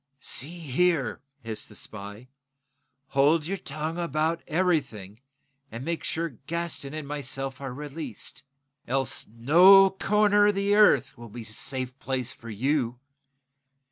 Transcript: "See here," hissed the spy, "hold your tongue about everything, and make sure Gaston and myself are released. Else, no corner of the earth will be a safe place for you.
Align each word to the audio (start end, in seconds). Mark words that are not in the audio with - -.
"See 0.19 0.57
here," 0.57 1.21
hissed 1.43 1.69
the 1.69 1.75
spy, 1.75 2.27
"hold 3.09 3.45
your 3.45 3.59
tongue 3.59 3.99
about 3.99 4.41
everything, 4.47 5.21
and 5.71 5.85
make 5.85 6.03
sure 6.03 6.29
Gaston 6.47 6.95
and 6.95 7.07
myself 7.07 7.61
are 7.61 7.71
released. 7.71 8.41
Else, 8.87 9.27
no 9.29 9.91
corner 9.91 10.47
of 10.47 10.55
the 10.55 10.73
earth 10.73 11.15
will 11.19 11.29
be 11.29 11.43
a 11.43 11.45
safe 11.45 11.99
place 11.99 12.33
for 12.33 12.49
you. 12.49 12.99